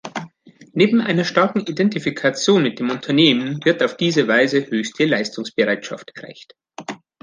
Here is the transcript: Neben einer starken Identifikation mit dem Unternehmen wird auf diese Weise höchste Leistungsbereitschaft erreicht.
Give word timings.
Neben 0.73 0.99
einer 0.99 1.23
starken 1.23 1.59
Identifikation 1.59 2.63
mit 2.63 2.79
dem 2.79 2.89
Unternehmen 2.89 3.63
wird 3.63 3.83
auf 3.83 3.95
diese 3.95 4.27
Weise 4.27 4.65
höchste 4.67 5.05
Leistungsbereitschaft 5.05 6.09
erreicht. 6.17 6.55